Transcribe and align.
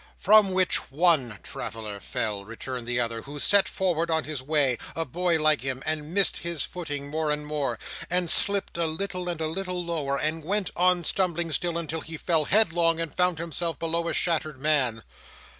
"From 0.17 0.49
which 0.53 0.89
ONE 0.91 1.37
traveller 1.43 1.99
fell," 1.99 2.43
returned 2.43 2.87
the 2.87 2.99
other, 2.99 3.21
"who 3.21 3.39
set 3.39 3.69
forward, 3.69 4.09
on 4.09 4.23
his 4.23 4.41
way, 4.41 4.79
a 4.95 5.05
boy 5.05 5.37
like 5.39 5.61
him, 5.61 5.83
and 5.85 6.11
missed 6.11 6.37
his 6.37 6.63
footing 6.63 7.07
more 7.07 7.29
and 7.29 7.45
more, 7.45 7.77
and 8.09 8.27
slipped 8.27 8.79
a 8.79 8.87
little 8.87 9.29
and 9.29 9.39
a 9.39 9.45
little 9.45 9.85
lower; 9.85 10.17
and 10.17 10.43
went 10.43 10.71
on 10.75 11.03
stumbling 11.03 11.51
still, 11.51 11.77
until 11.77 12.01
he 12.01 12.17
fell 12.17 12.45
headlong 12.45 12.99
and 12.99 13.13
found 13.13 13.37
himself 13.37 13.77
below 13.77 14.07
a 14.07 14.13
shattered 14.15 14.59
man. 14.59 15.03